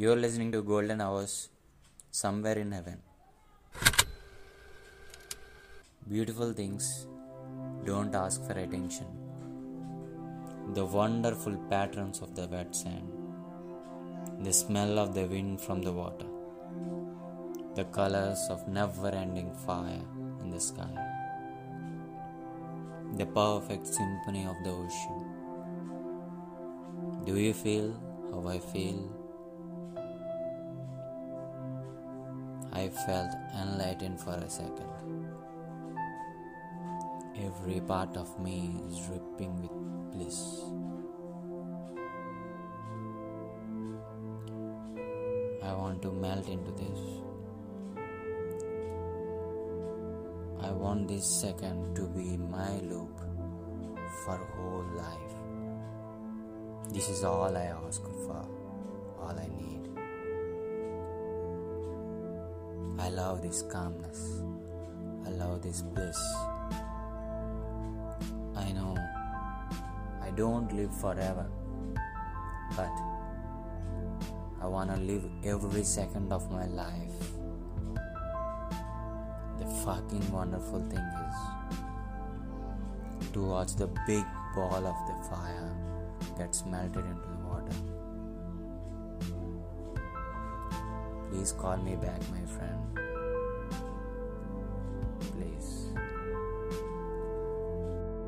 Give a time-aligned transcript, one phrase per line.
[0.00, 1.48] You're listening to Golden Hours
[2.12, 2.98] somewhere in heaven.
[6.08, 7.08] Beautiful things
[7.84, 9.08] don't ask for attention.
[10.74, 13.10] The wonderful patterns of the wet sand,
[14.44, 16.30] the smell of the wind from the water,
[17.74, 20.04] the colors of never ending fire
[20.40, 20.94] in the sky,
[23.16, 25.22] the perfect symphony of the ocean.
[27.26, 27.96] Do you feel
[28.30, 29.17] how I feel?
[32.72, 34.88] I felt enlightened for a second.
[37.36, 39.70] Every part of me is dripping with
[40.12, 40.62] bliss.
[45.62, 47.00] I want to melt into this.
[50.60, 53.20] I want this second to be my loop
[54.24, 55.34] for whole life.
[56.92, 58.44] This is all I ask for,
[59.20, 59.97] all I need.
[62.98, 64.42] I love this calmness.
[65.24, 66.18] I love this bliss.
[68.56, 68.96] I know
[70.20, 71.46] I don't live forever,
[72.76, 72.90] but
[74.60, 77.18] I want to live every second of my life.
[79.58, 81.36] The fucking wonderful thing is
[83.32, 84.24] to watch the big
[84.54, 85.70] ball of the fire
[86.36, 87.76] gets melted into the water.
[91.38, 93.17] Please call me back, my friend.